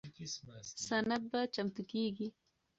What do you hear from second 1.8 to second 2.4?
کیږي.